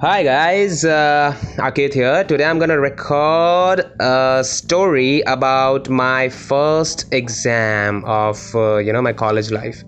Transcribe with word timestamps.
Hi 0.00 0.22
guys, 0.22 0.82
uh, 0.82 1.34
Aket 1.58 1.92
here. 1.92 2.24
Today 2.24 2.44
I'm 2.44 2.58
gonna 2.58 2.80
record 2.80 3.80
a 4.00 4.42
story 4.42 5.20
about 5.22 5.90
my 5.90 6.30
first 6.30 7.04
exam 7.12 8.02
of 8.06 8.40
uh, 8.54 8.78
you 8.78 8.94
know 8.94 9.02
my 9.02 9.12
college 9.12 9.50
life. 9.50 9.82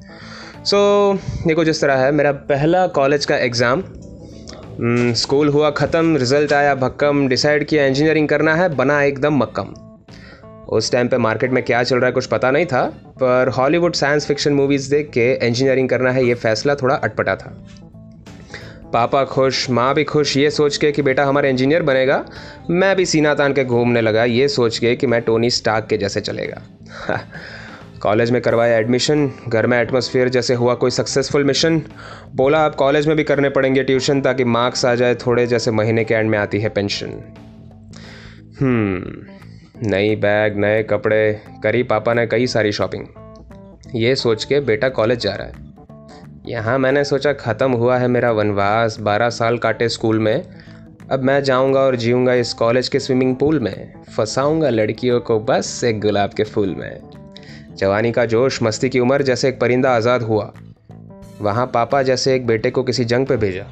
So 0.65 0.81
ये 1.47 1.55
कुछ 1.55 1.69
इस 1.69 1.81
तरह 1.81 2.05
है 2.05 2.11
मेरा 2.13 2.33
पहला 2.51 2.87
college 2.99 3.25
का 3.27 3.37
एग्ज़ाम 3.39 3.83
स्कूल 5.17 5.49
हुआ 5.49 5.71
ख़त्म 5.79 6.17
रिज़ल्ट 6.17 6.53
आया 6.53 6.75
भक्कम 6.83 7.27
डिसाइड 7.29 7.65
किया 7.69 7.87
इंजीनियरिंग 7.87 8.29
करना 8.29 8.55
है 8.55 8.69
बना 8.77 9.01
एकदम 9.03 9.39
मक्कम 9.43 9.75
उस 10.71 10.93
टाइम 10.93 11.09
पे 11.09 11.19
मार्केट 11.29 11.53
में 11.53 11.63
क्या 11.65 11.83
चल 11.83 11.97
रहा 11.97 12.07
है 12.07 12.13
कुछ 12.13 12.27
पता 12.35 12.51
नहीं 12.51 12.67
था 12.67 12.85
पर 13.23 13.53
हॉलीवुड 13.59 13.95
साइंस 13.95 14.27
फिक्शन 14.27 14.53
मूवीज़ 14.61 14.91
देख 14.91 15.11
के 15.15 15.33
इंजीनियरिंग 15.47 15.89
करना 15.89 16.11
है 16.11 16.27
ये 16.27 16.35
फैसला 16.45 16.75
थोड़ा 16.83 16.95
अटपटा 16.97 17.37
था 17.37 17.55
पापा 18.93 19.25
खुश, 19.25 19.71
माँ 19.71 19.95
भी 19.95 20.05
खुश, 20.05 20.37
ये 20.37 20.51
सोच 20.51 20.77
के 20.77 20.93
कि 20.93 21.03
बेटा 21.03 21.25
हमारा 21.25 21.49
इंजीनियर 21.49 21.83
बनेगा। 21.83 22.25
मैं 22.71 22.97
भी 22.97 23.07
सीना 23.07 23.35
तान 23.35 23.53
के 23.53 23.65
घूमने 23.65 24.01
लगा, 24.01 24.25
ये 24.25 24.49
सोच 24.49 24.79
के 24.79 24.97
कि 24.97 25.07
मैं 25.07 25.23
टोनी 25.23 25.51
स्टार्क 25.51 25.87
के 25.87 25.97
जैसे 25.97 26.21
चलेगा। 26.21 26.63
कॉलेज 28.01 28.31
में 28.31 28.43
करवाया 28.43 28.79
एडमिशन 28.79 29.33
घर 29.49 29.67
में 29.67 29.81
एटमोसफियर 29.81 30.29
जैसे 30.29 30.55
हुआ 30.55 30.75
कोई 30.75 30.91
सक्सेसफुल 30.91 31.45
मिशन 31.45 31.83
बोला, 32.35 32.59
आप 32.59 32.75
कॉलेज 32.75 33.07
में 33.07 33.17
भी 33.17 33.25
करने 33.25 33.49
पड़ेंगे 33.49 33.83
ट्यूशन 33.83 34.21
ताकि 34.21 34.45
मार्क्स 34.45 34.85
आ 34.85 34.95
जाए, 34.95 35.15
थोड़े 35.15 35.47
जैसे 35.47 35.71
महीने 35.71 36.05
के 36.05 36.15
एंड 36.15 36.31
में 36.31 36.39
आती 36.39 36.61
है 36.61 36.69
पेंशन 36.69 37.07
हम्म 38.61 39.91
नई 39.91 40.17
बैग 40.17 40.57
नए 40.57 40.83
कपड़े, 40.83 41.41
करी 41.63 41.83
पापा 41.83 42.15
ने 42.15 42.27
कई 42.27 42.47
सारी 42.47 42.73
शॉपिंग 42.73 43.07
ये 43.95 44.17
सोच 44.17 44.45
के 44.45 44.61
बेटा 44.61 44.89
कॉलेज 44.89 45.19
जा 45.19 45.35
रहा 45.35 45.47
है। 45.47 45.72
यहाँ 46.45 46.79
मैंने 46.79 47.03
सोचा 47.05 47.33
ख़त्म 47.33 47.73
हुआ 47.73 47.97
है 47.99 48.07
मेरा 48.09 48.31
वनवास, 48.33 48.99
बारह 49.01 49.29
साल 49.31 49.59
काटे 49.59 49.89
स्कूल 49.89 50.19
में। 50.19 50.45
अब 51.11 51.23
मैं 51.23 51.43
जाऊँगा 51.45 51.81
और 51.81 51.97
जीऊँगा 51.97 52.35
इस 52.35 52.53
कॉलेज 52.53 52.89
के 52.89 53.01
स्विमिंग 53.01 53.35
पूल 53.37 53.61
में। 53.61 53.93
फंसाऊँगा 54.17 54.69
लड़कियों 54.71 55.21
को 55.21 55.39
बस 55.41 55.83
एक 55.85 56.01
गुलाब 56.01 56.31
के 56.31 56.45
फूल 56.45 56.75
में। 56.75 57.01
जवानी 57.77 58.13
का 58.13 58.25
जोश 58.27 58.63
मस्ती 58.63 58.89
की 58.89 59.01
उम्र 59.01 59.23
जैसे 59.23 59.49
एक 59.49 59.61
परिंदा 59.61 59.95
आज़ाद 59.97 60.23
हुआ। 60.23 60.53
वहाँ 61.41 61.67
पापा 61.67 62.03
जैसे 62.03 62.35
एक 62.35 62.47
बेटे 62.47 62.71
को 62.71 62.83
किसी 62.83 63.05
जंग 63.05 63.27
पे 63.27 63.37
भेजा। 63.37 63.65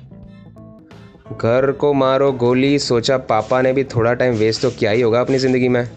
घर 1.32 1.70
को 1.72 1.92
मारो 1.92 2.32
गोली, 2.32 2.78
सोचा 2.78 3.16
पापा 3.18 3.60
ने 3.62 3.72
भी 3.72 3.84
थोड़ा 3.86 4.14
टाइम 4.14 4.34
वेस्ट 4.34 4.62
तो 4.62 4.70
किया 4.70 4.90
ही 4.90 5.00
होगा 5.00 5.20
अपनी 5.20 5.38
ज़िंदगी 5.38 5.68
में। 5.68 5.88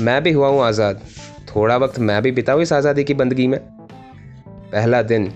मैं 0.00 0.22
भी 0.22 0.32
हुआ 0.32 0.48
हूँ 0.48 0.62
आज़ाद। 0.62 1.00
थोड़ा 1.48 1.76
वक्त 1.76 1.98
मैं 1.98 2.22
भी 2.22 2.32
बिताऊँ 2.32 2.62
इस 2.62 2.72
आज़ादी 2.72 3.04
की 3.04 3.14
बंदगी 3.14 3.46
में। 3.46 3.58
पहला 3.60 5.02
दिन 5.02 5.32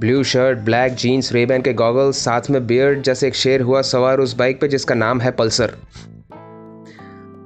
blue 0.00 0.24
shirt, 0.24 0.58
black 0.58 0.94
jeans, 0.94 1.32
Rayban 1.32 1.62
के 1.62 1.72
गॉगल्स 1.72 2.16
साथ 2.16 2.40
में 2.50 2.66
बियर्ड 2.66 3.02
जैसे 3.02 3.28
एक 3.28 3.34
शेर 3.34 3.60
हुआ 3.60 3.82
सवार 3.82 4.18
उस 4.18 4.36
बाइक 4.36 4.60
पे 4.60 4.68
जिसका 4.68 4.94
नाम 4.94 5.20
है 5.20 5.30
पल्सर। 5.30 5.74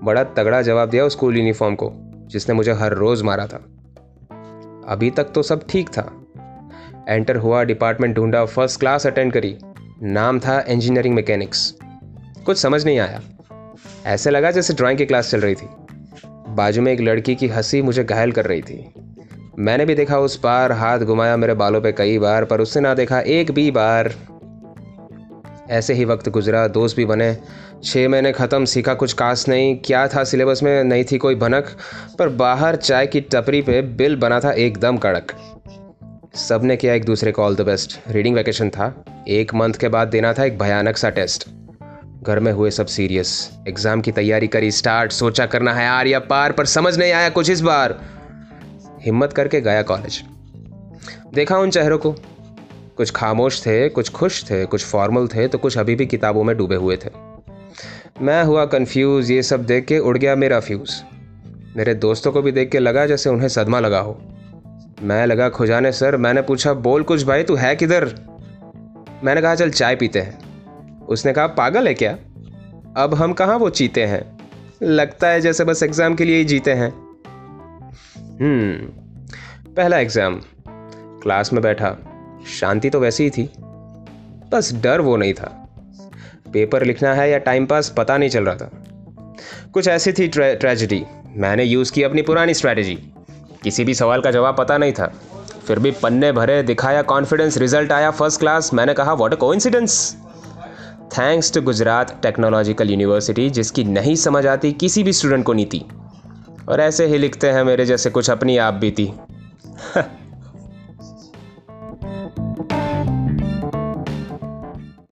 बड़ा 0.04 0.24
तगड़ा 0.24 0.62
जवाब 0.62 0.90
दिया 0.90 1.04
उस 1.04 1.12
स्कूल 1.12 1.36
यूनिफॉर्म 1.36 1.74
को, 1.74 1.92
जिसने 2.26 2.54
मुझे 2.54 2.72
हर 2.72 2.92
रोज़ 2.92 3.24
मारा 3.24 3.46
था। 3.46 3.56
अभी 4.88 5.10
तक 5.10 5.24
तो 5.24 5.42
सब 5.42 5.66
ठीक 5.68 5.88
था। 5.88 6.26
एंटर 7.08 7.36
हुआ 7.36 7.64
डिपार्टमेंट 7.64 8.16
ढूंढा 8.16 8.44
फ़र्स्ट 8.44 8.80
क्लास 8.80 9.06
अटेंड 9.06 9.32
करी। 9.32 9.58
नाम 10.02 10.40
था 10.40 10.64
इंजीनियरिंग 10.68 11.14
मैकेनिक्स 11.14 11.74
कुछ 12.46 12.58
समझ 12.58 12.84
नहीं 12.84 12.98
आया। 12.98 13.20
ऐसे 14.06 14.30
लगा 14.30 14.50
जैसे 14.50 14.74
ड्राइंग 14.74 14.98
की 14.98 15.06
क्लास 15.06 15.30
चल 15.30 15.40
रही 15.40 15.54
थी। 15.54 15.68
बाजू 16.48 16.82
में 16.82 16.92
एक 16.92 17.00
लड़की 17.00 17.34
की 17.34 17.48
हँसी 17.48 17.82
मुझे 17.82 18.04
घायल 18.04 18.32
कर 18.32 18.44
रही 18.44 18.62
थी। 18.62 18.94
मैंने 19.58 19.84
भी 19.84 19.94
देखा 19.94 20.18
उस 20.18 20.36
पार 20.36 20.72
हाथ 20.72 20.98
घुमाया 20.98 21.36
मेरे 21.36 21.54
बालों 21.54 21.80
पे 21.80 21.92
कई 21.92 22.18
बार, 22.18 22.44
पर 22.44 22.60
उससे 22.60 22.80
ना 22.80 22.94
देखा 22.94 23.20
एक 23.20 23.50
भी 23.50 23.70
बार। 23.70 24.12
ऐसे 25.70 25.94
ही 25.94 26.04
वक्त 26.04 26.28
गुजरा, 26.28 26.68
दोस्त 26.68 26.96
भी 26.96 27.04
बने। 27.04 27.36
छः 27.84 28.08
महीने 28.08 28.32
ख़त्म, 28.32 28.64
सीखा 28.64 28.94
कुछ 28.94 29.14
खास 29.14 29.48
नहीं। 29.48 29.76
क्या 29.76 30.06
था 30.08 30.24
सिलेबस 30.24 30.62
में? 30.62 30.84
नहीं 30.84 31.04
थी 31.04 31.18
कोई 31.18 31.34
भनक, 31.34 31.66
पर 32.18 32.28
बाहर 32.28 32.76
चाय 32.76 33.06
की 33.06 33.20
टपरी 33.20 33.62
पे 33.62 33.82
बिल 33.82 34.16
बना 34.16 34.40
था 34.40 34.52
एकदम 34.52 34.96
कड़क। 34.96 35.32
सबने 36.34 36.76
किया 36.76 36.94
एक 36.94 37.04
दूसरे 37.04 37.32
को 37.32 37.42
all 37.42 37.56
the 37.56 37.60
best 37.60 37.98
reading 38.10 38.36
vacation 38.36 38.70
था। 38.70 39.04
एक 39.28 39.54
मंथ 39.54 39.74
के 39.74 39.88
बाद 39.88 40.08
देना 40.08 40.32
था 40.32 40.44
एक 40.44 40.58
भयानक 40.58 40.96
सा 40.96 41.10
टेस्ट 41.10 41.48
घर 42.22 42.40
में 42.40 42.52
हुए 42.52 42.70
सब 42.70 42.86
सीरियस 42.86 43.50
एग्ज़ाम 43.68 44.00
की 44.00 44.12
तैयारी 44.12 44.46
करी 44.46 44.70
स्टार्ट 44.70 45.12
सोचा 45.12 45.46
करना 45.46 45.74
है, 45.74 45.84
यार, 45.84 46.06
या 46.06 46.18
पार, 46.18 46.52
पर 46.52 46.66
समझ 46.66 46.98
नहीं 46.98 47.12
आया 47.12 47.28
कुछ 47.28 47.50
इस 47.50 47.60
बार। 47.60 48.00
हिम्मत 49.02 49.32
करके 49.32 49.60
गया 49.60 49.82
कॉलेज 49.82 50.22
देखा 51.34 51.58
उन 51.58 51.70
चेहरों 51.70 51.98
को। 51.98 52.14
कुछ 52.96 53.10
खामोश 53.10 53.60
थे, 53.66 53.88
कुछ 53.88 54.10
खुश 54.10 54.44
थे, 54.50 54.64
कुछ 54.64 54.84
फॉर्मल 54.84 55.26
थे 55.26 55.48
तो 55.48 55.58
कुछ 55.58 55.78
अभी 55.78 55.94
भी 55.94 56.06
किताबों 56.06 56.44
में 56.44 56.56
डूबे 56.56 56.76
हुए 56.76 56.96
थे। 56.96 57.10
मैं 58.20 58.44
हुआ 58.44 58.64
कंफ्यूज 58.64 59.30
ये 59.30 59.42
सब 59.42 59.64
देख 59.66 59.84
के 59.84 59.98
उड़ 59.98 60.18
गया 60.18 60.36
मेरा 60.36 60.60
फ्यूज़ 60.60 60.90
मेरे 61.76 61.94
दोस्तों 61.94 62.32
को 62.32 62.42
भी 62.42 62.52
देख 62.52 62.70
के 62.70 62.78
लगा 62.78 63.06
जैसे 63.06 63.30
उन्हें 63.30 63.48
सदमा 63.48 63.80
लगा 63.80 63.98
हो। 63.98 64.20
मैं 65.02 65.26
लगा, 65.26 65.48
खुजाने 65.48 65.92
सर, 65.92 66.16
मैंने 66.16 66.42
पूछा, 66.42 66.72
बोल 66.72 67.02
कुछ 67.02 67.24
भाई, 67.24 67.42
तू 67.42 67.54
है 67.54 67.76
किधर? 67.76 68.04
मैंने 69.24 69.42
कहा, 69.42 69.54
चल, 69.54 69.70
चाय 69.70 69.96
पीते 69.96 70.20
हैं। 70.20 71.06
उसने 71.06 71.32
कहा, 71.32 71.46
पागल 71.46 71.88
है 71.88 71.94
क्या? 71.94 72.12
अब 72.96 73.14
हम 73.14 73.32
कहाँ 73.32 73.58
वो 73.58 73.70
चीते 73.70 74.04
हैं? 74.04 74.38
लगता 74.82 75.28
है 75.28 75.40
जैसे 75.40 75.64
बस 75.64 75.82
एग्ज़ाम 75.82 76.14
के 76.14 76.24
लिए 76.24 76.36
ही 76.36 76.44
जीते 76.44 76.72
हैं। 76.72 77.01
हम्म। 78.42 78.72
पहला 79.74 79.98
एग्ज़ाम। 79.98 80.40
क्लास 81.22 81.52
में 81.52 81.62
बैठा। 81.62 81.96
शांति 82.60 82.90
तो 82.90 83.00
वैसी 83.00 83.24
ही 83.24 83.30
थी। 83.30 83.50
बस 84.52 84.72
डर 84.74 85.00
वो 85.00 85.16
नहीं 85.16 85.34
था। 85.34 85.68
पेपर 86.52 86.84
लिखना 86.84 87.14
है 87.14 87.30
या 87.30 87.38
टाइम 87.38 87.66
पास 87.66 87.94
पता 87.96 88.18
नहीं 88.18 88.30
चल 88.30 88.44
रहा 88.44 88.54
था। 88.54 88.84
कुछ 89.72 89.88
ऐसी 89.88 90.12
थी 90.12 90.28
ट्रे, 90.28 90.54
ट्रेजिडी। 90.54 91.04
मैंने 91.36 91.64
यूज़ 91.64 91.92
की 91.92 92.02
अपनी 92.02 92.22
पुरानी 92.22 92.54
स्ट्रैटेजी। 92.54 92.94
किसी 93.62 93.84
भी 93.84 93.94
सवाल 93.94 94.20
का 94.20 94.30
जवाब 94.30 94.56
पता 94.58 94.78
नहीं 94.78 94.92
था। 94.92 95.06
फिर 95.66 95.78
भी 95.78 95.90
पन्ने 95.90 96.32
भरे 96.32 96.62
दिखाया 96.62 97.02
कॉन्फिडेंस 97.02 97.58
रिज़ल्ट 97.58 97.92
आया 97.92 98.10
फ़र्स्ट 98.10 98.40
क्लास 98.40 98.74
मैंने 98.74 98.94
कहा 98.94 99.12
what 99.12 99.32
a 99.32 99.36
coincidence 99.36 100.16
thanks 101.18 101.54
to 101.54 101.62
Gujarat 101.62 102.20
Technological 102.22 102.90
University 102.90 103.50
जिसकी 103.50 103.84
नहीं 103.84 104.14
समझ 104.14 104.46
आती 104.46 104.72
किसी 104.72 105.02
भी 105.02 105.12
स्टूडेंट 105.12 105.44
को 105.44 105.52
नीति। 105.52 105.84
और 106.72 106.80
ऐसे 106.80 107.06
ही 107.06 107.18
लिखते 107.18 107.50
हैं 107.50 107.64
मेरे 107.64 107.86
जैसे 107.86 108.10
कुछ 108.10 108.30
अपनी 108.30 108.56
आप 108.56 108.74
बीती। 108.74 109.12